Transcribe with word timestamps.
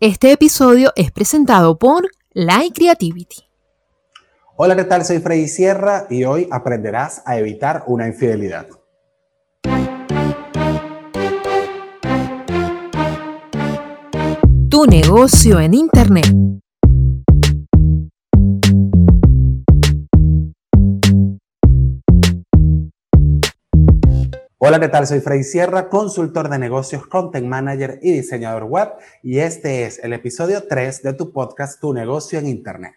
Este 0.00 0.30
episodio 0.30 0.92
es 0.94 1.10
presentado 1.10 1.76
por 1.76 2.08
Light 2.32 2.72
Creativity. 2.72 3.42
Hola, 4.54 4.76
¿qué 4.76 4.84
tal? 4.84 5.04
Soy 5.04 5.18
Freddy 5.18 5.48
Sierra 5.48 6.06
y 6.08 6.22
hoy 6.22 6.46
aprenderás 6.52 7.20
a 7.26 7.36
evitar 7.36 7.82
una 7.88 8.06
infidelidad. 8.06 8.68
Tu 14.70 14.86
negocio 14.86 15.58
en 15.58 15.74
Internet. 15.74 16.32
Hola, 24.60 24.80
¿qué 24.80 24.88
tal? 24.88 25.06
Soy 25.06 25.20
Freddy 25.20 25.44
Sierra, 25.44 25.88
consultor 25.88 26.48
de 26.48 26.58
negocios, 26.58 27.06
content 27.06 27.46
manager 27.46 28.00
y 28.02 28.10
diseñador 28.10 28.64
web, 28.64 28.88
y 29.22 29.38
este 29.38 29.84
es 29.84 30.00
el 30.02 30.12
episodio 30.12 30.66
3 30.66 31.00
de 31.04 31.12
tu 31.12 31.32
podcast 31.32 31.80
Tu 31.80 31.94
negocio 31.94 32.40
en 32.40 32.48
Internet. 32.48 32.96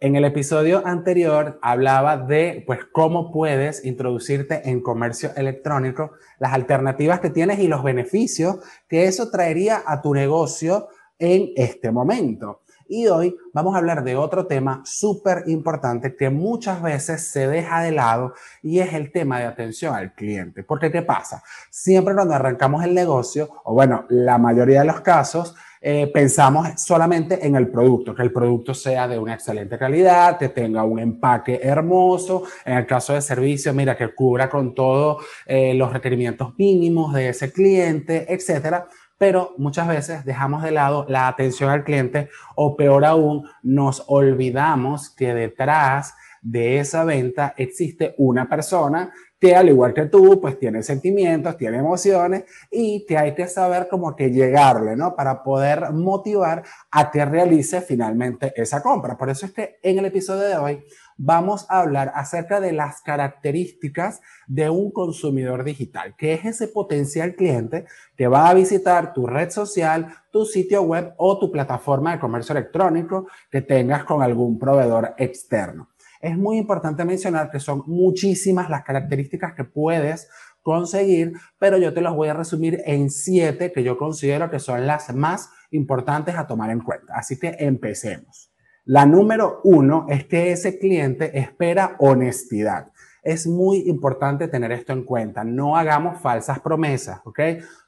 En 0.00 0.16
el 0.16 0.24
episodio 0.24 0.86
anterior 0.86 1.58
hablaba 1.60 2.16
de 2.16 2.64
pues 2.66 2.80
cómo 2.90 3.30
puedes 3.30 3.84
introducirte 3.84 4.70
en 4.70 4.80
comercio 4.80 5.32
electrónico, 5.36 6.12
las 6.38 6.54
alternativas 6.54 7.20
que 7.20 7.28
tienes 7.28 7.58
y 7.58 7.68
los 7.68 7.82
beneficios 7.82 8.56
que 8.88 9.04
eso 9.04 9.30
traería 9.30 9.82
a 9.84 10.00
tu 10.00 10.14
negocio 10.14 10.88
en 11.18 11.50
este 11.56 11.90
momento. 11.90 12.62
Y 12.88 13.06
hoy 13.06 13.36
vamos 13.52 13.74
a 13.74 13.78
hablar 13.78 14.02
de 14.02 14.16
otro 14.16 14.46
tema 14.46 14.80
súper 14.84 15.44
importante 15.46 16.16
que 16.16 16.30
muchas 16.30 16.80
veces 16.82 17.28
se 17.28 17.46
deja 17.46 17.82
de 17.82 17.92
lado 17.92 18.32
y 18.62 18.78
es 18.78 18.94
el 18.94 19.12
tema 19.12 19.38
de 19.38 19.44
atención 19.44 19.94
al 19.94 20.14
cliente. 20.14 20.62
Porque 20.62 20.90
¿qué 20.90 21.02
pasa? 21.02 21.42
Siempre 21.70 22.14
cuando 22.14 22.34
arrancamos 22.34 22.82
el 22.84 22.94
negocio, 22.94 23.50
o 23.64 23.74
bueno, 23.74 24.06
la 24.08 24.38
mayoría 24.38 24.80
de 24.80 24.86
los 24.86 25.02
casos, 25.02 25.54
eh, 25.80 26.10
pensamos 26.12 26.68
solamente 26.76 27.46
en 27.46 27.54
el 27.56 27.68
producto, 27.68 28.14
que 28.14 28.22
el 28.22 28.32
producto 28.32 28.72
sea 28.72 29.06
de 29.06 29.18
una 29.18 29.34
excelente 29.34 29.78
calidad, 29.78 30.38
que 30.38 30.48
tenga 30.48 30.82
un 30.82 30.98
empaque 30.98 31.60
hermoso, 31.62 32.44
en 32.64 32.78
el 32.78 32.86
caso 32.86 33.12
de 33.12 33.20
servicio, 33.20 33.72
mira, 33.74 33.96
que 33.96 34.14
cubra 34.14 34.48
con 34.48 34.74
todos 34.74 35.24
eh, 35.46 35.74
los 35.74 35.92
requerimientos 35.92 36.54
mínimos 36.56 37.12
de 37.12 37.28
ese 37.28 37.52
cliente, 37.52 38.32
etcétera 38.32 38.88
pero 39.18 39.54
muchas 39.58 39.88
veces 39.88 40.24
dejamos 40.24 40.62
de 40.62 40.70
lado 40.70 41.04
la 41.08 41.28
atención 41.28 41.70
al 41.70 41.84
cliente 41.84 42.30
o 42.54 42.76
peor 42.76 43.04
aún, 43.04 43.48
nos 43.62 44.04
olvidamos 44.06 45.10
que 45.10 45.34
detrás 45.34 46.14
de 46.40 46.78
esa 46.78 47.04
venta 47.04 47.52
existe 47.56 48.14
una 48.16 48.48
persona 48.48 49.12
que 49.40 49.54
al 49.54 49.68
igual 49.68 49.94
que 49.94 50.06
tú, 50.06 50.40
pues 50.40 50.58
tiene 50.58 50.82
sentimientos, 50.82 51.56
tiene 51.56 51.78
emociones 51.78 52.44
y 52.70 53.06
que 53.06 53.16
hay 53.16 53.34
que 53.34 53.46
saber 53.46 53.88
como 53.88 54.16
que 54.16 54.30
llegarle, 54.30 54.96
¿no? 54.96 55.14
Para 55.14 55.42
poder 55.42 55.92
motivar 55.92 56.64
a 56.90 57.10
que 57.10 57.24
realice 57.24 57.80
finalmente 57.80 58.52
esa 58.56 58.82
compra. 58.82 59.16
Por 59.16 59.30
eso 59.30 59.46
es 59.46 59.52
que 59.52 59.78
en 59.82 59.98
el 59.98 60.06
episodio 60.06 60.42
de 60.42 60.56
hoy 60.56 60.84
vamos 61.18 61.66
a 61.68 61.80
hablar 61.80 62.12
acerca 62.14 62.60
de 62.60 62.72
las 62.72 63.02
características 63.02 64.22
de 64.46 64.70
un 64.70 64.90
consumidor 64.90 65.64
digital, 65.64 66.14
que 66.16 66.32
es 66.32 66.44
ese 66.44 66.68
potencial 66.68 67.34
cliente 67.34 67.84
que 68.16 68.28
va 68.28 68.48
a 68.48 68.54
visitar 68.54 69.12
tu 69.12 69.26
red 69.26 69.50
social, 69.50 70.14
tu 70.30 70.46
sitio 70.46 70.82
web 70.82 71.12
o 71.16 71.38
tu 71.38 71.50
plataforma 71.50 72.12
de 72.12 72.20
comercio 72.20 72.52
electrónico 72.52 73.26
que 73.50 73.60
tengas 73.60 74.04
con 74.04 74.22
algún 74.22 74.58
proveedor 74.58 75.14
externo. 75.18 75.90
Es 76.20 76.36
muy 76.36 76.56
importante 76.56 77.04
mencionar 77.04 77.50
que 77.50 77.60
son 77.60 77.82
muchísimas 77.86 78.70
las 78.70 78.82
características 78.82 79.54
que 79.54 79.64
puedes 79.64 80.28
conseguir, 80.62 81.32
pero 81.58 81.78
yo 81.78 81.94
te 81.94 82.00
las 82.00 82.14
voy 82.14 82.28
a 82.28 82.34
resumir 82.34 82.82
en 82.86 83.10
siete 83.10 83.72
que 83.72 83.82
yo 83.82 83.96
considero 83.96 84.50
que 84.50 84.58
son 84.58 84.86
las 84.86 85.14
más 85.14 85.50
importantes 85.70 86.34
a 86.36 86.46
tomar 86.46 86.70
en 86.70 86.80
cuenta. 86.80 87.14
Así 87.16 87.38
que 87.38 87.56
empecemos. 87.58 88.52
La 88.88 89.04
número 89.04 89.60
uno 89.64 90.06
es 90.08 90.24
que 90.24 90.50
ese 90.50 90.78
cliente 90.78 91.38
espera 91.38 91.96
honestidad. 91.98 92.90
Es 93.22 93.46
muy 93.46 93.80
importante 93.80 94.48
tener 94.48 94.72
esto 94.72 94.94
en 94.94 95.04
cuenta. 95.04 95.44
No 95.44 95.76
hagamos 95.76 96.22
falsas 96.22 96.60
promesas, 96.60 97.20
¿ok? 97.24 97.38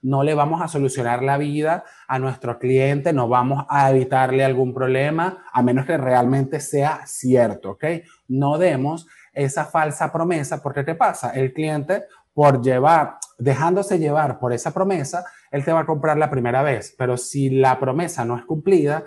No 0.03 0.23
le 0.23 0.35
vamos 0.35 0.61
a 0.61 0.69
solucionar 0.69 1.23
la 1.23 1.39
vida 1.39 1.85
a 2.07 2.19
nuestro 2.19 2.59
cliente, 2.59 3.15
no 3.15 3.29
vamos 3.29 3.65
a 3.71 3.91
evitarle 3.91 4.45
algún 4.45 4.75
problema, 4.75 5.43
a 5.51 5.63
menos 5.63 5.87
que 5.87 5.97
realmente 5.97 6.61
sea 6.61 7.01
cierto, 7.07 7.71
¿ok? 7.71 7.85
No 8.29 8.59
demos 8.59 9.07
esa 9.33 9.65
falsa 9.65 10.13
promesa, 10.13 10.63
porque 10.63 10.85
¿qué 10.85 10.95
pasa? 10.95 11.31
El 11.31 11.55
cliente, 11.55 12.05
por 12.35 12.61
llevar, 12.61 13.17
dejándose 13.39 13.99
llevar 13.99 14.39
por 14.39 14.53
esa 14.53 14.75
promesa, 14.75 15.25
él 15.51 15.65
te 15.65 15.73
va 15.73 15.81
a 15.81 15.87
comprar 15.87 16.19
la 16.19 16.29
primera 16.29 16.63
vez, 16.63 16.95
pero 16.99 17.17
si 17.17 17.49
la 17.49 17.81
promesa 17.81 18.27
no 18.27 18.37
es 18.37 18.45
cumplida, 18.45 19.05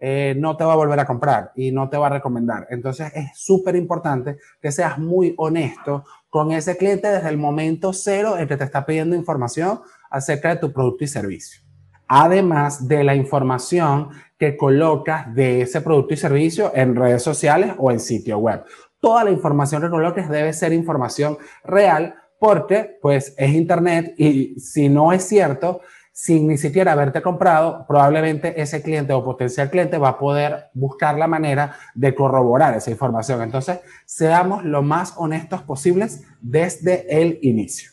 eh, 0.00 0.34
no 0.38 0.56
te 0.56 0.64
va 0.64 0.72
a 0.72 0.76
volver 0.76 0.98
a 0.98 1.06
comprar 1.06 1.52
y 1.54 1.72
no 1.72 1.90
te 1.90 1.98
va 1.98 2.06
a 2.06 2.10
recomendar. 2.10 2.66
Entonces 2.70 3.12
es 3.14 3.30
súper 3.34 3.76
importante 3.76 4.38
que 4.60 4.72
seas 4.72 4.98
muy 4.98 5.34
honesto 5.36 6.04
con 6.30 6.52
ese 6.52 6.76
cliente 6.76 7.08
desde 7.08 7.28
el 7.28 7.36
momento 7.36 7.92
cero 7.92 8.38
en 8.38 8.48
que 8.48 8.56
te 8.56 8.64
está 8.64 8.86
pidiendo 8.86 9.14
información 9.14 9.80
acerca 10.10 10.48
de 10.48 10.56
tu 10.56 10.72
producto 10.72 11.04
y 11.04 11.08
servicio. 11.08 11.62
Además 12.08 12.88
de 12.88 13.04
la 13.04 13.14
información 13.14 14.08
que 14.38 14.56
colocas 14.56 15.32
de 15.34 15.62
ese 15.62 15.82
producto 15.82 16.14
y 16.14 16.16
servicio 16.16 16.72
en 16.74 16.96
redes 16.96 17.22
sociales 17.22 17.74
o 17.78 17.90
en 17.90 18.00
sitio 18.00 18.38
web. 18.38 18.64
Toda 19.00 19.22
la 19.24 19.30
información 19.30 19.82
que 19.82 19.90
coloques 19.90 20.28
debe 20.28 20.52
ser 20.54 20.72
información 20.72 21.36
real 21.62 22.14
porque 22.38 22.98
pues 23.02 23.34
es 23.36 23.50
internet 23.50 24.14
y 24.16 24.58
si 24.58 24.88
no 24.88 25.12
es 25.12 25.24
cierto, 25.24 25.82
sin 26.22 26.48
ni 26.48 26.58
siquiera 26.58 26.92
haberte 26.92 27.22
comprado, 27.22 27.86
probablemente 27.88 28.60
ese 28.60 28.82
cliente 28.82 29.14
o 29.14 29.24
potencial 29.24 29.70
cliente 29.70 29.96
va 29.96 30.10
a 30.10 30.18
poder 30.18 30.66
buscar 30.74 31.16
la 31.16 31.26
manera 31.26 31.76
de 31.94 32.14
corroborar 32.14 32.76
esa 32.76 32.90
información. 32.90 33.40
Entonces, 33.40 33.80
seamos 34.04 34.62
lo 34.62 34.82
más 34.82 35.14
honestos 35.16 35.62
posibles 35.62 36.22
desde 36.42 37.22
el 37.22 37.38
inicio. 37.40 37.92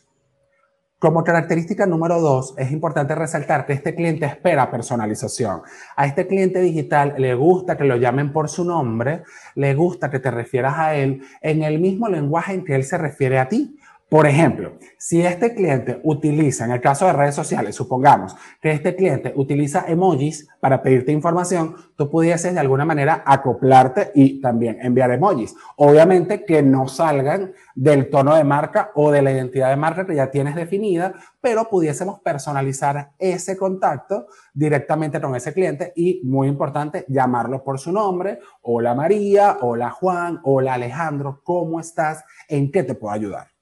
Como 1.00 1.24
característica 1.24 1.86
número 1.86 2.20
dos, 2.20 2.54
es 2.58 2.70
importante 2.72 3.16
resaltar 3.16 3.66
que 3.66 3.72
este 3.72 3.96
cliente 3.96 4.26
espera 4.26 4.72
personalización. 4.72 5.62
A 5.96 6.06
este 6.06 6.28
cliente 6.28 6.60
digital 6.60 7.14
le 7.18 7.34
gusta 7.34 7.78
que 7.78 7.86
lo 7.86 7.96
llamen 7.96 8.34
por 8.34 8.50
su 8.50 8.66
nombre, 8.66 9.24
le 9.56 9.74
gusta 9.74 10.10
que 10.10 10.20
te 10.20 10.32
refieras 10.32 10.74
a 10.78 10.96
él 10.96 11.22
en 11.42 11.64
el 11.64 11.80
mismo 11.80 12.10
lenguaje 12.10 12.56
en 12.56 12.66
que 12.66 12.76
él 12.76 12.84
se 12.84 12.98
refiere 12.98 13.40
a 13.40 13.48
ti. 13.48 13.78
Por 14.10 14.26
ejemplo, 14.26 14.78
si 14.98 15.22
este 15.22 15.54
cliente 15.54 16.00
utiliza, 16.02 16.64
en 16.64 16.72
el 16.72 16.80
caso 16.80 17.06
de 17.06 17.12
redes 17.12 17.36
sociales, 17.36 17.76
supongamos 17.76 18.38
que 18.62 18.72
este 18.72 18.96
cliente 18.96 19.34
utiliza 19.36 19.84
emojis 19.86 20.48
para 20.62 20.82
pedirte 20.82 21.12
información, 21.12 21.76
tú 21.98 22.10
pudieses 22.10 22.54
de 22.54 22.62
alguna 22.62 22.86
manera 22.86 23.22
acoplarte 23.26 24.12
y 24.16 24.40
también 24.40 24.78
enviar 24.82 25.12
emojis. 25.12 25.56
Obviamente 25.76 26.46
que 26.46 26.64
no 26.64 26.88
salgan 26.88 27.52
del 27.76 28.10
tono 28.10 28.34
de 28.34 28.46
marca 28.46 28.92
o 28.96 29.12
de 29.12 29.22
la 29.22 29.34
identidad 29.34 29.72
de 29.72 29.76
marca 29.76 30.06
que 30.06 30.16
ya 30.16 30.32
tienes 30.32 30.56
definida, 30.56 31.14
pero 31.42 31.66
pudiésemos 31.70 32.22
personalizar 32.22 33.12
ese 33.20 33.58
contacto 33.58 34.28
directamente 34.54 35.20
con 35.20 35.36
ese 35.36 35.52
cliente 35.52 35.92
y, 35.98 36.22
muy 36.24 36.48
importante, 36.48 37.04
llamarlo 37.10 37.62
por 37.62 37.78
su 37.78 37.92
nombre. 37.92 38.40
Hola 38.62 38.96
María, 38.96 39.58
hola 39.60 39.90
Juan, 39.90 40.40
hola 40.46 40.76
Alejandro, 40.76 41.42
¿cómo 41.44 41.82
estás? 41.82 42.24
¿En 42.48 42.72
qué 42.72 42.84
te 42.84 42.96
puedo 42.96 43.14
ayudar? 43.14 43.57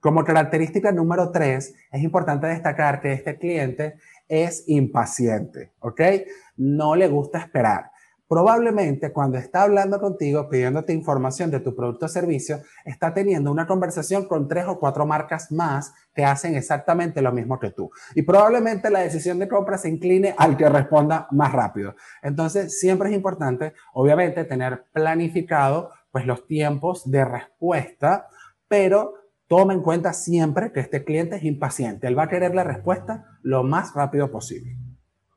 Como 0.00 0.24
característica 0.24 0.92
número 0.92 1.30
tres, 1.30 1.74
es 1.90 2.02
importante 2.02 2.46
destacar 2.46 3.00
que 3.00 3.12
este 3.12 3.38
cliente 3.38 3.96
es 4.28 4.64
impaciente, 4.66 5.72
¿ok? 5.80 6.00
No 6.56 6.96
le 6.96 7.08
gusta 7.08 7.38
esperar. 7.38 7.90
Probablemente 8.28 9.12
cuando 9.12 9.38
está 9.38 9.62
hablando 9.62 10.00
contigo, 10.00 10.48
pidiéndote 10.48 10.92
información 10.92 11.48
de 11.52 11.60
tu 11.60 11.76
producto 11.76 12.06
o 12.06 12.08
servicio, 12.08 12.60
está 12.84 13.14
teniendo 13.14 13.52
una 13.52 13.68
conversación 13.68 14.26
con 14.26 14.48
tres 14.48 14.64
o 14.66 14.80
cuatro 14.80 15.06
marcas 15.06 15.52
más 15.52 15.94
que 16.12 16.24
hacen 16.24 16.56
exactamente 16.56 17.22
lo 17.22 17.30
mismo 17.30 17.60
que 17.60 17.70
tú. 17.70 17.88
Y 18.16 18.22
probablemente 18.22 18.90
la 18.90 19.00
decisión 19.00 19.38
de 19.38 19.46
compra 19.46 19.78
se 19.78 19.88
incline 19.88 20.34
al 20.36 20.56
que 20.56 20.68
responda 20.68 21.28
más 21.30 21.52
rápido. 21.52 21.94
Entonces, 22.20 22.80
siempre 22.80 23.10
es 23.10 23.14
importante, 23.14 23.74
obviamente, 23.92 24.44
tener 24.44 24.86
planificado 24.92 25.90
pues 26.10 26.26
los 26.26 26.48
tiempos 26.48 27.08
de 27.08 27.24
respuesta, 27.24 28.26
pero 28.66 29.14
Toma 29.48 29.72
en 29.72 29.82
cuenta 29.82 30.12
siempre 30.12 30.72
que 30.72 30.80
este 30.80 31.04
cliente 31.04 31.36
es 31.36 31.44
impaciente. 31.44 32.06
Él 32.06 32.18
va 32.18 32.24
a 32.24 32.28
querer 32.28 32.54
la 32.54 32.64
respuesta 32.64 33.26
lo 33.42 33.62
más 33.62 33.94
rápido 33.94 34.30
posible. 34.30 34.76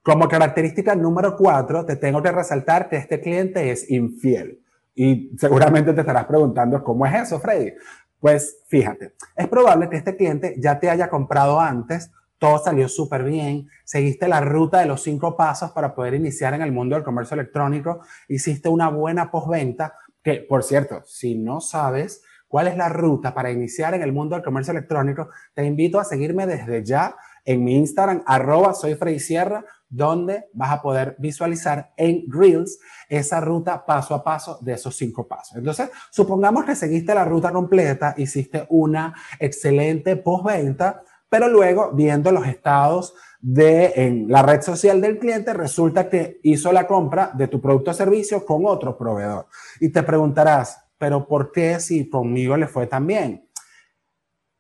Como 0.02 0.28
característica 0.28 0.96
número 0.96 1.36
cuatro, 1.38 1.86
te 1.86 1.96
tengo 1.96 2.24
que 2.24 2.32
resaltar 2.32 2.90
que 2.90 2.98
este 2.98 3.22
cliente 3.22 3.70
es 3.70 3.90
infiel. 3.92 4.64
Y 4.96 5.38
seguramente 5.38 5.94
te 5.94 6.02
estarás 6.02 6.26
preguntando, 6.26 6.84
¿cómo 6.84 7.06
es 7.06 7.14
eso, 7.14 7.40
Freddy? 7.40 7.74
Pues 8.20 8.64
fíjate, 8.68 9.14
es 9.36 9.48
probable 9.48 9.90
que 9.90 9.98
este 9.98 10.16
cliente 10.16 10.56
ya 10.58 10.80
te 10.80 10.90
haya 10.90 11.10
comprado 11.10 11.60
antes, 11.60 12.12
todo 12.38 12.58
salió 12.58 12.90
súper 12.90 13.24
bien, 13.24 13.70
seguiste 13.86 14.28
la 14.28 14.42
ruta 14.42 14.80
de 14.80 14.88
los 14.88 15.04
cinco 15.04 15.38
pasos 15.38 15.72
para 15.72 15.94
poder 15.94 16.16
iniciar 16.16 16.54
en 16.54 16.62
el 16.62 16.72
mundo 16.72 16.96
del 16.96 17.04
comercio 17.04 17.36
electrónico, 17.36 18.02
hiciste 18.28 18.68
una 18.68 18.90
buena 18.90 19.30
postventa, 19.32 19.94
que 20.24 20.46
por 20.50 20.64
cierto, 20.64 21.02
si 21.06 21.36
no 21.36 21.62
sabes, 21.62 22.24
cuál 22.50 22.68
es 22.68 22.76
la 22.76 22.90
ruta 22.90 23.34
para 23.34 23.52
iniciar 23.52 23.94
en 23.94 24.02
el 24.02 24.12
mundo 24.12 24.36
del 24.36 24.44
comercio 24.44 24.72
electrónico, 24.72 25.30
te 25.54 25.64
invito 25.64 26.00
a 26.00 26.04
seguirme 26.04 26.46
desde 26.46 26.84
ya 26.84 27.16
en 27.46 27.64
mi 27.64 27.78
Instagram, 27.78 28.24
arroba 28.26 28.74
soy 28.74 28.96
Frey 28.96 29.20
Sierra, 29.20 29.64
donde 29.88 30.50
vas 30.54 30.72
a 30.72 30.82
poder 30.82 31.16
visualizar 31.18 31.94
en 31.96 32.26
Reels 32.28 32.80
esa 33.08 33.40
ruta 33.40 33.86
paso 33.86 34.14
a 34.14 34.24
paso 34.24 34.60
de 34.62 34.74
esos 34.74 34.96
cinco 34.96 35.28
pasos. 35.28 35.58
Entonces, 35.58 35.90
supongamos 36.12 36.66
que 36.66 36.76
seguiste 36.76 37.16
la 37.16 37.26
ruta 37.26 37.52
completa, 37.52 38.14
hiciste 38.18 38.66
una 38.70 39.16
excelente 39.40 40.16
postventa, 40.18 41.02
pero 41.30 41.48
luego 41.48 41.92
viendo 41.94 42.32
los 42.32 42.46
estados 42.46 43.16
de 43.40 43.94
en 43.96 44.28
la 44.28 44.42
red 44.42 44.62
social 44.62 45.00
del 45.02 45.18
cliente, 45.18 45.54
resulta 45.54 46.10
que 46.10 46.40
hizo 46.44 46.72
la 46.72 46.86
compra 46.86 47.32
de 47.34 47.48
tu 47.48 47.62
producto 47.62 47.92
o 47.92 47.94
servicio 47.94 48.46
con 48.46 48.66
otro 48.66 48.98
proveedor. 48.98 49.48
Y 49.80 49.90
te 49.90 50.04
preguntarás, 50.04 50.89
pero 51.00 51.28
¿por 51.28 51.52
qué 51.52 51.80
si 51.80 52.08
conmigo 52.08 52.56
le 52.58 52.68
fue 52.68 52.86
tan 52.86 53.08
bien? 53.08 53.50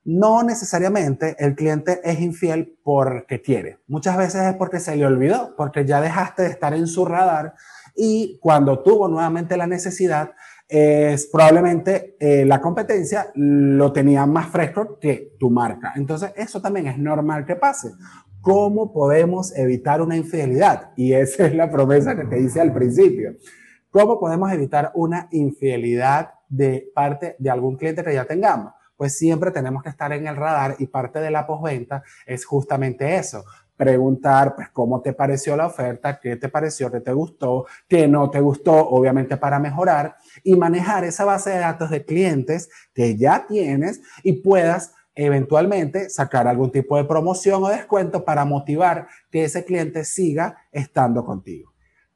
No 0.03 0.41
necesariamente 0.41 1.35
el 1.37 1.55
cliente 1.55 1.99
es 2.03 2.19
infiel 2.19 2.79
porque 2.83 3.41
quiere. 3.41 3.77
Muchas 3.85 4.17
veces 4.17 4.41
es 4.41 4.55
porque 4.55 4.79
se 4.79 4.95
le 4.95 5.05
olvidó, 5.05 5.53
porque 5.55 5.85
ya 5.85 6.01
dejaste 6.01 6.43
de 6.43 6.49
estar 6.49 6.73
en 6.73 6.87
su 6.87 7.05
radar 7.05 7.53
y 7.95 8.39
cuando 8.41 8.81
tuvo 8.81 9.07
nuevamente 9.07 9.57
la 9.57 9.67
necesidad, 9.67 10.31
es 10.69 11.25
probablemente 11.27 12.15
eh, 12.19 12.45
la 12.45 12.61
competencia 12.61 13.31
lo 13.33 13.91
tenía 13.91 14.25
más 14.27 14.49
fresco 14.49 14.99
que 14.99 15.35
tu 15.39 15.49
marca. 15.49 15.93
Entonces, 15.95 16.31
eso 16.35 16.61
también 16.61 16.87
es 16.87 16.97
normal 16.97 17.45
que 17.45 17.55
pase. 17.55 17.89
¿Cómo 18.39 18.93
podemos 18.93 19.55
evitar 19.57 20.01
una 20.01 20.15
infidelidad? 20.15 20.91
Y 20.95 21.13
esa 21.13 21.47
es 21.47 21.55
la 21.55 21.71
promesa 21.71 22.15
que 22.15 22.23
te 22.25 22.39
hice 22.39 22.61
al 22.61 22.71
principio. 22.71 23.33
¿Cómo 23.91 24.19
podemos 24.19 24.51
evitar 24.51 24.91
una 24.93 25.27
infidelidad 25.31 26.35
de 26.47 26.91
parte 26.93 27.35
de 27.39 27.49
algún 27.49 27.75
cliente 27.75 28.03
que 28.03 28.13
ya 28.13 28.25
tengamos? 28.25 28.73
Pues 28.95 29.17
siempre 29.17 29.49
tenemos 29.49 29.81
que 29.81 29.89
estar 29.89 30.13
en 30.13 30.27
el 30.27 30.35
radar 30.35 30.75
y 30.77 30.85
parte 30.85 31.19
de 31.19 31.31
la 31.31 31.47
postventa 31.47 32.03
es 32.27 32.45
justamente 32.45 33.15
eso, 33.15 33.45
preguntar, 33.75 34.53
pues, 34.55 34.69
cómo 34.69 35.01
te 35.01 35.13
pareció 35.13 35.55
la 35.55 35.65
oferta, 35.65 36.19
qué 36.19 36.35
te 36.35 36.49
pareció, 36.49 36.91
qué 36.91 36.99
te 36.99 37.13
gustó, 37.13 37.65
qué 37.87 38.07
no 38.07 38.29
te 38.29 38.41
gustó, 38.41 38.73
obviamente 38.73 39.37
para 39.37 39.57
mejorar 39.57 40.17
y 40.43 40.55
manejar 40.55 41.03
esa 41.03 41.25
base 41.25 41.49
de 41.49 41.57
datos 41.57 41.89
de 41.89 42.05
clientes 42.05 42.69
que 42.93 43.17
ya 43.17 43.47
tienes 43.47 44.01
y 44.21 44.33
puedas 44.33 44.93
eventualmente 45.15 46.11
sacar 46.11 46.47
algún 46.47 46.71
tipo 46.71 46.95
de 46.95 47.05
promoción 47.05 47.63
o 47.63 47.69
descuento 47.69 48.23
para 48.23 48.45
motivar 48.45 49.07
que 49.31 49.45
ese 49.45 49.65
cliente 49.65 50.05
siga 50.05 50.57
estando 50.71 51.25
contigo. 51.25 51.68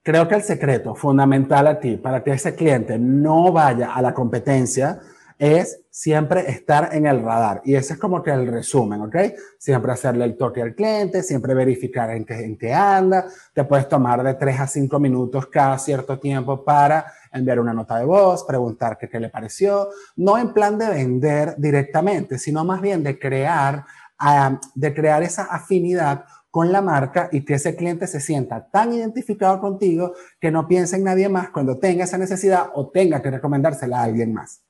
Creo 0.04 0.28
que 0.28 0.36
el 0.36 0.44
secreto 0.44 0.96
fundamental 0.96 1.66
aquí 1.66 1.96
para 1.96 2.22
que 2.22 2.34
ese 2.34 2.56
cliente 2.56 3.00
no 3.00 3.54
vaya 3.54 3.94
a 3.94 4.02
la 4.02 4.14
competencia 4.14 5.00
es 5.40 5.80
siempre 5.90 6.50
estar 6.52 6.90
en 6.92 7.06
el 7.06 7.24
radar. 7.24 7.62
Y 7.64 7.76
ese 7.76 7.94
es 7.94 8.00
como 8.00 8.22
que 8.22 8.32
el 8.32 8.48
resumen, 8.48 9.02
¿ok? 9.02 9.16
Siempre 9.58 9.94
hacerle 9.94 10.26
el 10.26 10.36
toque 10.36 10.62
al 10.62 10.76
cliente, 10.76 11.24
siempre 11.24 11.54
verificar 11.54 12.10
en 12.12 12.26
qué, 12.26 12.44
en 12.44 12.58
qué 12.58 12.74
anda. 12.74 13.28
Te 13.54 13.64
puedes 13.64 13.88
tomar 13.88 14.22
de 14.24 14.34
3 14.34 14.60
a 14.60 14.68
5 14.68 15.00
minutos 15.00 15.48
cada 15.48 15.78
cierto 15.80 16.20
tiempo 16.20 16.66
para 16.66 17.06
enviar 17.32 17.62
una 17.62 17.74
nota 17.74 17.98
de 17.98 18.06
voz, 18.06 18.44
preguntar 18.44 18.98
qué, 18.98 19.08
qué 19.08 19.22
le 19.22 19.30
pareció. 19.30 19.90
No 20.18 20.38
en 20.38 20.54
plan 20.54 20.78
de 20.78 20.90
vender 20.90 21.56
directamente, 21.58 22.38
sino 22.38 22.66
más 22.66 22.82
bien 22.82 23.04
de 23.04 23.18
crear, 23.18 23.86
ah, 24.20 24.60
de 24.76 24.94
crear 24.94 25.24
esa 25.24 25.44
afinidad 25.44 26.26
con 26.54 26.72
la 26.72 26.84
marca 26.84 27.30
y 27.32 27.44
que 27.44 27.56
ese 27.56 27.76
cliente 27.76 28.06
se 28.06 28.20
sienta 28.20 28.70
tan 28.70 28.94
identificado 28.94 29.60
contigo 29.60 30.14
que 30.40 30.52
no 30.52 30.68
piense 30.68 30.98
en 30.98 31.04
nadie 31.04 31.28
más 31.28 31.50
cuando 31.50 31.80
tenga 31.80 32.04
esa 32.04 32.20
necesidad 32.20 32.68
o 32.76 32.92
tenga 32.92 33.24
que 33.24 33.32
recomendársela 33.32 34.00
a 34.00 34.04
alguien 34.04 34.36
más. 34.36 34.62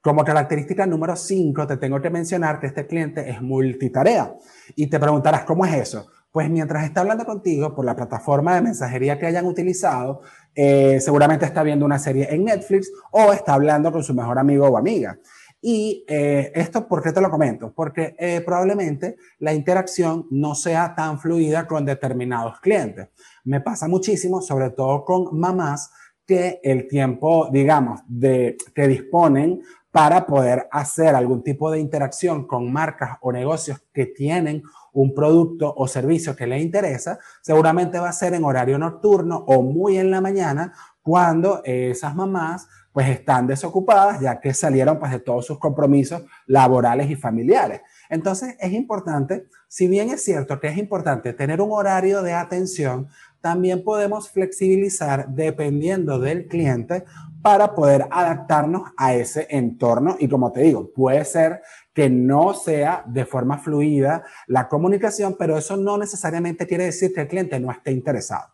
Como 0.00 0.24
característica 0.24 0.84
número 0.84 1.14
5, 1.14 1.64
te 1.68 1.76
tengo 1.76 2.02
que 2.02 2.10
mencionar 2.10 2.58
que 2.58 2.66
este 2.66 2.88
cliente 2.88 3.30
es 3.30 3.40
multitarea. 3.40 4.34
Y 4.74 4.88
te 4.88 4.98
preguntarás, 4.98 5.44
¿cómo 5.44 5.64
es 5.64 5.74
eso? 5.74 6.08
Pues 6.32 6.50
mientras 6.50 6.82
está 6.82 7.02
hablando 7.02 7.24
contigo 7.24 7.72
por 7.72 7.84
la 7.84 7.94
plataforma 7.94 8.56
de 8.56 8.62
mensajería 8.62 9.16
que 9.16 9.26
hayan 9.26 9.46
utilizado, 9.46 10.22
eh, 10.56 10.98
seguramente 10.98 11.44
está 11.44 11.62
viendo 11.62 11.86
una 11.86 12.00
serie 12.00 12.34
en 12.34 12.46
Netflix 12.46 12.90
o 13.12 13.32
está 13.32 13.54
hablando 13.54 13.92
con 13.92 14.02
su 14.02 14.12
mejor 14.12 14.40
amigo 14.40 14.66
o 14.66 14.76
amiga. 14.76 15.16
Y 15.64 16.04
eh, 16.08 16.50
esto, 16.56 16.88
¿por 16.88 17.00
qué 17.00 17.12
te 17.12 17.20
lo 17.20 17.30
comento? 17.30 17.72
Porque 17.72 18.16
eh, 18.18 18.42
probablemente 18.44 19.16
la 19.38 19.54
interacción 19.54 20.26
no 20.30 20.56
sea 20.56 20.92
tan 20.96 21.20
fluida 21.20 21.68
con 21.68 21.84
determinados 21.84 22.58
clientes. 22.58 23.10
Me 23.44 23.60
pasa 23.60 23.86
muchísimo, 23.86 24.42
sobre 24.42 24.70
todo 24.70 25.04
con 25.04 25.38
mamás, 25.38 25.92
que 26.26 26.60
el 26.64 26.88
tiempo, 26.88 27.48
digamos, 27.52 28.00
de, 28.08 28.56
que 28.74 28.88
disponen 28.88 29.62
para 29.92 30.26
poder 30.26 30.66
hacer 30.72 31.14
algún 31.14 31.44
tipo 31.44 31.70
de 31.70 31.78
interacción 31.78 32.46
con 32.46 32.72
marcas 32.72 33.18
o 33.20 33.30
negocios 33.30 33.84
que 33.92 34.06
tienen 34.06 34.62
un 34.94 35.14
producto 35.14 35.72
o 35.76 35.86
servicio 35.86 36.34
que 36.34 36.46
les 36.46 36.62
interesa, 36.62 37.18
seguramente 37.40 37.98
va 37.98 38.08
a 38.08 38.12
ser 38.12 38.34
en 38.34 38.44
horario 38.44 38.78
nocturno 38.78 39.44
o 39.46 39.62
muy 39.62 39.98
en 39.98 40.10
la 40.10 40.20
mañana 40.20 40.72
cuando 41.02 41.60
esas 41.64 42.14
mamás 42.14 42.68
pues 42.92 43.08
están 43.08 43.46
desocupadas 43.46 44.20
ya 44.20 44.38
que 44.38 44.52
salieron 44.52 44.98
pues 44.98 45.10
de 45.12 45.18
todos 45.18 45.46
sus 45.46 45.58
compromisos 45.58 46.22
laborales 46.46 47.10
y 47.10 47.16
familiares. 47.16 47.80
Entonces 48.10 48.56
es 48.60 48.72
importante, 48.72 49.46
si 49.66 49.88
bien 49.88 50.10
es 50.10 50.22
cierto 50.22 50.60
que 50.60 50.68
es 50.68 50.76
importante 50.76 51.32
tener 51.32 51.60
un 51.60 51.72
horario 51.72 52.22
de 52.22 52.34
atención, 52.34 53.08
también 53.40 53.82
podemos 53.82 54.30
flexibilizar 54.30 55.28
dependiendo 55.28 56.18
del 56.18 56.46
cliente 56.46 57.04
para 57.42 57.74
poder 57.74 58.06
adaptarnos 58.10 58.90
a 58.96 59.14
ese 59.14 59.48
entorno. 59.50 60.16
Y 60.20 60.28
como 60.28 60.52
te 60.52 60.60
digo, 60.60 60.92
puede 60.92 61.24
ser 61.24 61.62
que 61.92 62.08
no 62.08 62.54
sea 62.54 63.02
de 63.06 63.24
forma 63.26 63.58
fluida 63.58 64.22
la 64.46 64.68
comunicación, 64.68 65.34
pero 65.38 65.58
eso 65.58 65.76
no 65.76 65.98
necesariamente 65.98 66.66
quiere 66.66 66.84
decir 66.84 67.12
que 67.12 67.22
el 67.22 67.28
cliente 67.28 67.58
no 67.58 67.72
esté 67.72 67.90
interesado. 67.90 68.52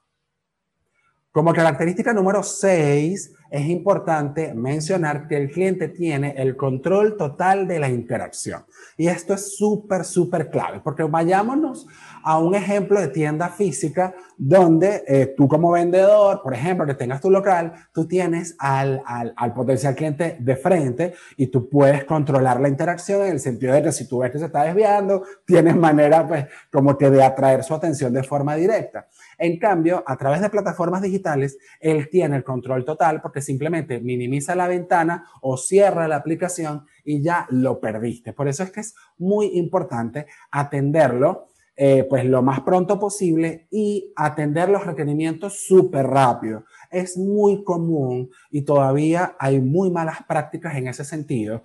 Como 1.31 1.53
característica 1.53 2.13
número 2.13 2.43
6, 2.43 3.33
es 3.51 3.67
importante 3.67 4.55
mencionar 4.55 5.27
que 5.27 5.37
el 5.37 5.51
cliente 5.51 5.89
tiene 5.89 6.35
el 6.37 6.57
control 6.57 7.17
total 7.17 7.67
de 7.67 7.79
la 7.79 7.89
interacción. 7.89 8.65
Y 8.97 9.09
esto 9.09 9.35
es 9.35 9.57
súper, 9.57 10.05
súper 10.05 10.51
clave, 10.51 10.81
porque 10.83 11.05
vayámonos 11.05 11.87
a 12.23 12.39
un 12.39 12.55
ejemplo 12.55 13.01
de 13.01 13.09
tienda 13.09 13.49
física 13.49 14.15
donde 14.37 15.03
eh, 15.07 15.35
tú 15.37 15.49
como 15.49 15.73
vendedor, 15.73 16.43
por 16.43 16.55
ejemplo, 16.55 16.87
que 16.87 16.95
tengas 16.95 17.21
tu 17.21 17.31
local, 17.31 17.73
tú 17.93 18.07
tienes 18.07 18.55
al, 18.59 19.03
al, 19.07 19.33
al, 19.37 19.55
potencial 19.55 19.95
cliente 19.95 20.37
de 20.39 20.57
frente 20.57 21.15
y 21.37 21.49
tú 21.49 21.69
puedes 21.69 22.05
controlar 22.05 22.61
la 22.61 22.69
interacción 22.69 23.23
en 23.23 23.33
el 23.33 23.41
sentido 23.41 23.73
de 23.73 23.83
que 23.83 23.93
si 23.93 24.07
tú 24.07 24.19
ves 24.19 24.31
que 24.31 24.39
se 24.39 24.47
está 24.47 24.65
desviando, 24.65 25.23
tienes 25.47 25.77
manera 25.77 26.27
pues 26.27 26.47
como 26.71 26.97
que 26.97 27.11
de 27.11 27.23
atraer 27.23 27.65
su 27.65 27.75
atención 27.75 28.13
de 28.13 28.23
forma 28.23 28.55
directa. 28.55 29.09
En 29.39 29.59
cambio, 29.59 30.05
a 30.07 30.17
través 30.17 30.41
de 30.41 30.51
plataformas 30.51 31.03
digitales, 31.03 31.59
él 31.81 32.09
tiene 32.11 32.37
el 32.37 32.45
control 32.45 32.85
total 32.85 33.21
porque 33.23 33.38
simplemente 33.41 34.01
minimiza 34.01 34.55
la 34.55 34.69
ventana 34.69 35.25
o 35.41 35.57
cierra 35.57 36.09
la 36.09 36.17
aplicación 36.17 36.87
y 37.05 37.23
ya 37.23 37.47
lo 37.51 37.81
perdiste. 37.81 38.33
Por 38.33 38.49
eso 38.49 38.63
es 38.63 38.71
que 38.71 38.81
es 38.81 38.95
muy 39.19 39.59
importante 39.59 40.27
atenderlo 40.51 41.49
eh, 41.81 42.05
pues 42.11 42.25
lo 42.25 42.43
más 42.43 42.63
pronto 42.63 42.99
posible 42.99 43.69
y 43.71 44.13
atender 44.17 44.69
los 44.69 44.85
requerimientos 44.85 45.65
súper 45.65 46.09
rápido. 46.09 46.65
Es 46.91 47.17
muy 47.17 47.63
común 47.63 48.31
y 48.51 48.63
todavía 48.63 49.37
hay 49.39 49.61
muy 49.61 49.89
malas 49.89 50.25
prácticas 50.27 50.75
en 50.75 50.89
ese 50.89 51.05
sentido 51.05 51.63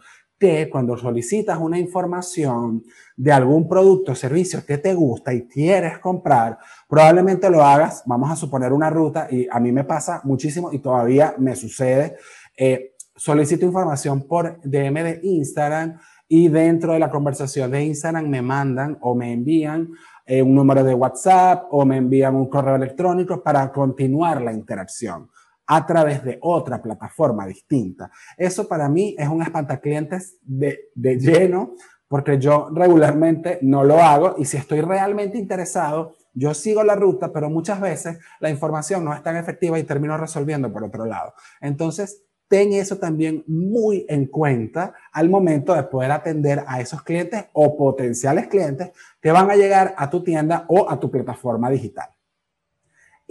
cuando 0.70 0.98
solicitas 0.98 1.58
una 1.60 1.80
información 1.80 2.84
de 3.16 3.32
algún 3.32 3.68
producto 3.68 4.12
o 4.12 4.16
servicio 4.16 4.66
que 4.66 4.78
te 4.78 4.94
gusta 4.94 5.34
y 5.34 5.48
quieres 5.48 6.00
comprar, 6.00 6.58
probablemente 6.88 7.50
lo 7.50 7.64
hagas, 7.64 8.04
vamos 8.06 8.30
a 8.30 8.36
suponer 8.36 8.74
una 8.74 8.90
ruta 8.90 9.28
y 9.32 9.48
a 9.50 9.60
mí 9.60 9.72
me 9.72 9.86
pasa 9.86 10.22
muchísimo 10.26 10.74
y 10.74 10.80
todavía 10.80 11.36
me 11.38 11.56
sucede. 11.56 12.18
Eh, 12.58 12.96
solicito 13.16 13.66
información 13.66 14.28
por 14.28 14.60
DM 14.64 15.04
de 15.04 15.20
Instagram 15.24 15.98
y 16.28 16.50
dentro 16.50 16.94
de 16.94 17.00
la 17.00 17.10
conversación 17.10 17.72
de 17.72 17.86
Instagram 17.86 18.28
me 18.28 18.42
mandan 18.42 18.98
o 19.02 19.16
me 19.16 19.32
envían 19.32 19.92
eh, 20.26 20.42
un 20.42 20.56
número 20.56 20.84
de 20.84 20.94
WhatsApp 20.94 21.68
o 21.72 21.86
me 21.86 21.98
envían 21.98 22.36
un 22.36 22.50
correo 22.50 22.76
electrónico 22.76 23.42
para 23.42 23.72
continuar 23.72 24.42
la 24.42 24.52
interacción 24.52 25.30
a 25.68 25.86
través 25.86 26.24
de 26.24 26.38
otra 26.42 26.82
plataforma 26.82 27.48
distinta. 27.48 28.12
Eso 28.38 28.68
para 28.68 28.90
mí 28.90 29.16
es 29.18 29.28
un 29.28 29.42
espantaclientes 29.42 30.38
de, 30.42 30.90
de 30.96 31.18
lleno 31.18 31.76
porque 32.08 32.38
yo 32.38 32.70
regularmente 32.72 33.60
no 33.62 33.84
lo 33.84 34.00
hago 34.00 34.36
y 34.38 34.46
si 34.46 34.58
estoy 34.58 34.82
realmente 34.82 35.38
interesado, 35.38 36.14
yo 36.34 36.54
sigo 36.54 36.84
la 36.84 36.96
ruta, 36.96 37.32
pero 37.32 37.50
muchas 37.50 37.82
veces 37.82 38.20
la 38.40 38.50
información 38.50 39.04
no 39.04 39.14
es 39.14 39.24
tan 39.24 39.36
efectiva 39.38 39.80
y 39.80 39.84
termino 39.84 40.18
resolviendo 40.18 40.72
por 40.72 40.84
otro 40.84 41.06
lado. 41.06 41.34
Entonces, 41.60 42.24
ten 42.48 42.74
eso 42.74 42.98
también 42.98 43.44
muy 43.48 44.06
en 44.08 44.28
cuenta 44.28 44.94
al 45.12 45.28
momento 45.28 45.74
de 45.74 45.84
poder 45.84 46.12
atender 46.12 46.64
a 46.68 46.82
esos 46.82 47.02
clientes 47.02 47.46
o 47.54 47.76
potenciales 47.76 48.48
clientes 48.48 48.92
que 49.20 49.32
van 49.32 49.50
a 49.50 49.56
llegar 49.56 49.96
a 49.98 50.10
tu 50.10 50.24
tienda 50.24 50.66
o 50.68 50.90
a 50.90 51.00
tu 51.00 51.10
plataforma 51.10 51.70
digital. 51.72 52.10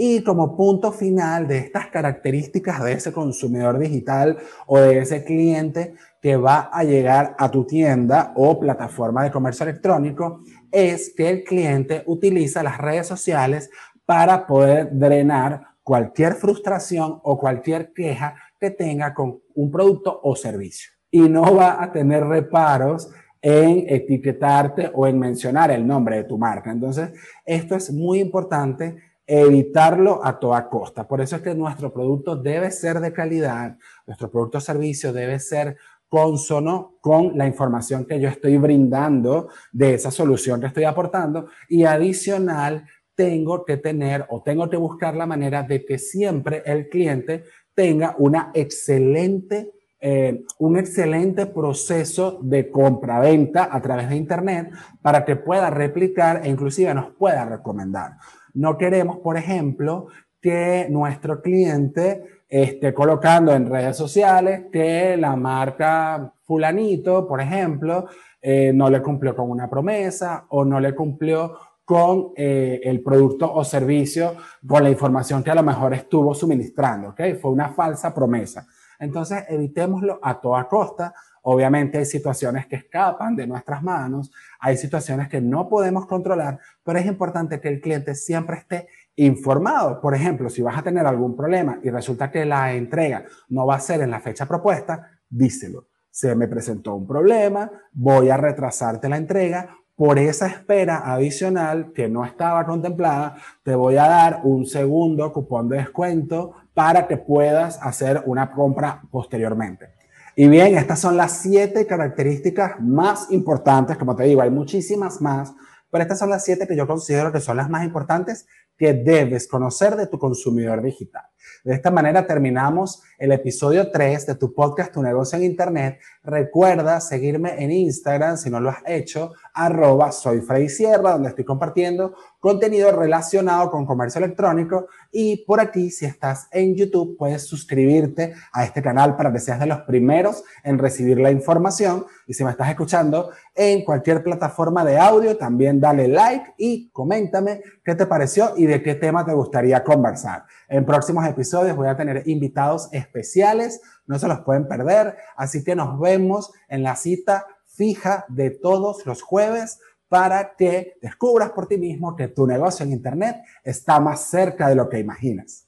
Y 0.04 0.24
como 0.24 0.56
punto 0.56 0.90
final 0.90 1.46
de 1.46 1.58
estas 1.58 1.86
características 1.86 2.82
de 2.82 2.94
ese 2.94 3.12
consumidor 3.12 3.78
digital 3.78 4.36
o 4.66 4.80
de 4.80 4.98
ese 4.98 5.22
cliente 5.22 5.94
que 6.20 6.34
va 6.34 6.70
a 6.72 6.82
llegar 6.82 7.36
a 7.38 7.48
tu 7.48 7.64
tienda 7.64 8.32
o 8.34 8.58
plataforma 8.58 9.22
de 9.22 9.30
comercio 9.30 9.62
electrónico, 9.62 10.40
es 10.72 11.14
que 11.16 11.30
el 11.30 11.44
cliente 11.44 12.02
utiliza 12.06 12.64
las 12.64 12.78
redes 12.78 13.06
sociales 13.06 13.70
para 14.04 14.44
poder 14.44 14.88
drenar 14.90 15.68
cualquier 15.84 16.34
frustración 16.34 17.20
o 17.22 17.38
cualquier 17.38 17.92
queja 17.92 18.34
que 18.58 18.70
tenga 18.70 19.14
con 19.14 19.38
un 19.54 19.70
producto 19.70 20.18
o 20.24 20.34
servicio. 20.34 20.90
Y 21.12 21.20
no 21.20 21.54
va 21.54 21.80
a 21.80 21.92
tener 21.92 22.24
reparos 22.24 23.08
en 23.40 23.84
etiquetarte 23.86 24.90
o 24.92 25.06
en 25.06 25.16
mencionar 25.16 25.70
el 25.70 25.86
nombre 25.86 26.16
de 26.16 26.24
tu 26.24 26.38
marca. 26.38 26.72
Entonces, 26.72 27.10
esto 27.46 27.76
es 27.76 27.92
muy 27.92 28.18
importante 28.18 29.11
evitarlo 29.26 30.24
a 30.24 30.38
toda 30.38 30.68
costa. 30.68 31.06
Por 31.06 31.20
eso 31.20 31.36
es 31.36 31.42
que 31.42 31.54
nuestro 31.54 31.92
producto 31.92 32.36
debe 32.36 32.70
ser 32.70 33.00
de 33.00 33.12
calidad, 33.12 33.76
nuestro 34.06 34.30
producto 34.30 34.58
o 34.58 34.60
servicio 34.60 35.12
debe 35.12 35.38
ser 35.38 35.76
consono 36.08 36.98
con 37.00 37.38
la 37.38 37.46
información 37.46 38.04
que 38.04 38.20
yo 38.20 38.28
estoy 38.28 38.58
brindando 38.58 39.48
de 39.72 39.94
esa 39.94 40.10
solución 40.10 40.60
que 40.60 40.66
estoy 40.66 40.84
aportando 40.84 41.46
y 41.68 41.84
adicional 41.84 42.84
tengo 43.14 43.64
que 43.64 43.78
tener 43.78 44.26
o 44.28 44.42
tengo 44.42 44.68
que 44.68 44.76
buscar 44.76 45.14
la 45.14 45.26
manera 45.26 45.62
de 45.62 45.84
que 45.84 45.98
siempre 45.98 46.62
el 46.66 46.88
cliente 46.88 47.44
tenga 47.74 48.14
una 48.18 48.50
excelente, 48.52 49.72
eh, 50.00 50.44
un 50.58 50.76
excelente 50.76 51.46
proceso 51.46 52.40
de 52.42 52.70
compra-venta 52.70 53.68
a 53.70 53.80
través 53.80 54.08
de 54.08 54.16
Internet 54.16 54.70
para 55.00 55.24
que 55.24 55.36
pueda 55.36 55.70
replicar 55.70 56.42
e 56.44 56.50
inclusive 56.50 56.92
nos 56.92 57.14
pueda 57.14 57.44
recomendar. 57.46 58.18
No 58.54 58.76
queremos, 58.78 59.18
por 59.18 59.36
ejemplo, 59.36 60.08
que 60.40 60.86
nuestro 60.90 61.40
cliente 61.40 62.42
esté 62.48 62.92
colocando 62.92 63.54
en 63.54 63.70
redes 63.70 63.96
sociales 63.96 64.64
que 64.70 65.16
la 65.16 65.36
marca 65.36 66.34
fulanito, 66.42 67.26
por 67.26 67.40
ejemplo, 67.40 68.06
eh, 68.40 68.72
no 68.74 68.90
le 68.90 69.00
cumplió 69.00 69.34
con 69.34 69.50
una 69.50 69.70
promesa 69.70 70.44
o 70.48 70.64
no 70.64 70.80
le 70.80 70.94
cumplió 70.94 71.56
con 71.84 72.32
eh, 72.36 72.80
el 72.84 73.02
producto 73.02 73.52
o 73.52 73.64
servicio, 73.64 74.34
con 74.66 74.82
la 74.82 74.90
información 74.90 75.42
que 75.42 75.50
a 75.50 75.54
lo 75.54 75.62
mejor 75.62 75.94
estuvo 75.94 76.34
suministrando, 76.34 77.10
¿ok? 77.10 77.20
Fue 77.40 77.50
una 77.50 77.70
falsa 77.70 78.14
promesa. 78.14 78.66
Entonces, 78.98 79.44
evitémoslo 79.48 80.20
a 80.22 80.40
toda 80.40 80.68
costa. 80.68 81.12
Obviamente 81.42 81.98
hay 81.98 82.04
situaciones 82.04 82.66
que 82.66 82.76
escapan 82.76 83.34
de 83.34 83.46
nuestras 83.46 83.82
manos, 83.82 84.32
hay 84.60 84.76
situaciones 84.76 85.28
que 85.28 85.40
no 85.40 85.68
podemos 85.68 86.06
controlar, 86.06 86.58
pero 86.84 86.98
es 87.00 87.06
importante 87.06 87.60
que 87.60 87.68
el 87.68 87.80
cliente 87.80 88.14
siempre 88.14 88.58
esté 88.58 88.86
informado. 89.16 90.00
Por 90.00 90.14
ejemplo, 90.14 90.48
si 90.48 90.62
vas 90.62 90.78
a 90.78 90.82
tener 90.82 91.04
algún 91.04 91.36
problema 91.36 91.80
y 91.82 91.90
resulta 91.90 92.30
que 92.30 92.44
la 92.44 92.72
entrega 92.72 93.24
no 93.48 93.66
va 93.66 93.76
a 93.76 93.80
ser 93.80 94.02
en 94.02 94.10
la 94.10 94.20
fecha 94.20 94.46
propuesta, 94.46 95.10
díselo. 95.28 95.88
Se 96.10 96.34
me 96.36 96.46
presentó 96.46 96.94
un 96.94 97.06
problema, 97.06 97.70
voy 97.92 98.28
a 98.30 98.36
retrasarte 98.36 99.08
la 99.08 99.16
entrega 99.16 99.76
por 99.96 100.18
esa 100.18 100.46
espera 100.46 101.12
adicional 101.12 101.92
que 101.92 102.08
no 102.08 102.24
estaba 102.24 102.64
contemplada, 102.66 103.36
te 103.62 103.74
voy 103.74 103.96
a 103.96 104.08
dar 104.08 104.40
un 104.44 104.64
segundo 104.66 105.32
cupón 105.32 105.68
de 105.68 105.78
descuento 105.78 106.54
para 106.72 107.06
que 107.06 107.16
puedas 107.16 107.78
hacer 107.82 108.22
una 108.26 108.52
compra 108.52 109.02
posteriormente. 109.10 110.01
Y 110.34 110.48
bien, 110.48 110.76
estas 110.76 110.98
son 110.98 111.16
las 111.16 111.38
siete 111.38 111.86
características 111.86 112.80
más 112.80 113.30
importantes, 113.30 113.98
como 113.98 114.16
te 114.16 114.24
digo, 114.24 114.40
hay 114.40 114.50
muchísimas 114.50 115.20
más, 115.20 115.52
pero 115.90 116.02
estas 116.02 116.18
son 116.18 116.30
las 116.30 116.44
siete 116.44 116.66
que 116.66 116.74
yo 116.74 116.86
considero 116.86 117.30
que 117.30 117.40
son 117.40 117.58
las 117.58 117.68
más 117.68 117.84
importantes 117.84 118.46
que 118.76 118.94
debes 118.94 119.46
conocer 119.46 119.94
de 119.94 120.06
tu 120.06 120.18
consumidor 120.18 120.82
digital. 120.82 121.24
De 121.64 121.74
esta 121.74 121.90
manera 121.90 122.26
terminamos 122.26 123.02
el 123.18 123.32
episodio 123.32 123.90
3 123.90 124.26
de 124.26 124.34
tu 124.34 124.52
podcast 124.52 124.92
Tu 124.92 125.02
negocio 125.02 125.38
en 125.38 125.44
Internet. 125.44 126.00
Recuerda 126.24 127.00
seguirme 127.00 127.62
en 127.62 127.70
Instagram 127.70 128.36
si 128.36 128.50
no 128.50 128.60
lo 128.60 128.70
has 128.70 128.82
hecho, 128.86 129.32
arroba 129.54 130.12
soy 130.12 130.40
Freddy 130.40 130.68
Sierra, 130.68 131.12
donde 131.12 131.28
estoy 131.28 131.44
compartiendo 131.44 132.14
contenido 132.42 132.90
relacionado 132.90 133.70
con 133.70 133.86
comercio 133.86 134.18
electrónico. 134.18 134.88
Y 135.12 135.44
por 135.44 135.60
aquí, 135.60 135.92
si 135.92 136.06
estás 136.06 136.48
en 136.50 136.74
YouTube, 136.74 137.16
puedes 137.16 137.46
suscribirte 137.46 138.34
a 138.52 138.64
este 138.64 138.82
canal 138.82 139.14
para 139.14 139.32
que 139.32 139.38
seas 139.38 139.60
de 139.60 139.66
los 139.66 139.82
primeros 139.82 140.42
en 140.64 140.76
recibir 140.78 141.20
la 141.20 141.30
información. 141.30 142.04
Y 142.26 142.34
si 142.34 142.42
me 142.42 142.50
estás 142.50 142.68
escuchando 142.68 143.30
en 143.54 143.84
cualquier 143.84 144.24
plataforma 144.24 144.84
de 144.84 144.98
audio, 144.98 145.36
también 145.36 145.80
dale 145.80 146.08
like 146.08 146.54
y 146.58 146.90
coméntame 146.90 147.62
qué 147.84 147.94
te 147.94 148.06
pareció 148.06 148.54
y 148.56 148.66
de 148.66 148.82
qué 148.82 148.96
tema 148.96 149.24
te 149.24 149.32
gustaría 149.32 149.84
conversar. 149.84 150.44
En 150.68 150.84
próximos 150.84 151.24
episodios 151.32 151.76
voy 151.76 151.88
a 151.88 151.96
tener 151.96 152.22
invitados 152.26 152.88
especiales, 152.92 153.80
no 154.06 154.18
se 154.18 154.28
los 154.28 154.40
pueden 154.40 154.68
perder, 154.68 155.16
así 155.36 155.64
que 155.64 155.74
nos 155.74 155.98
vemos 155.98 156.52
en 156.68 156.82
la 156.82 156.96
cita 156.96 157.46
fija 157.66 158.24
de 158.28 158.50
todos 158.50 159.04
los 159.06 159.22
jueves 159.22 159.80
para 160.08 160.54
que 160.56 160.98
descubras 161.00 161.52
por 161.52 161.66
ti 161.66 161.78
mismo 161.78 162.14
que 162.14 162.28
tu 162.28 162.46
negocio 162.46 162.84
en 162.84 162.92
Internet 162.92 163.36
está 163.64 163.98
más 163.98 164.28
cerca 164.28 164.68
de 164.68 164.74
lo 164.74 164.88
que 164.88 164.98
imaginas. 164.98 165.66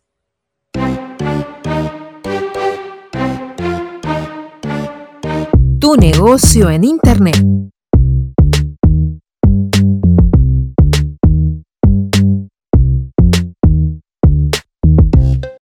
Tu 5.80 5.97
negocio 5.97 6.71
en 6.71 6.85
Internet. 6.85 7.73